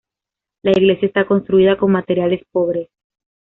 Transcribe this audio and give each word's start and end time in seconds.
La 0.63 0.71
iglesia 0.71 1.05
está 1.05 1.27
construida 1.27 1.77
con 1.77 1.91
materiales 1.91 2.41
pobres. 2.51 2.89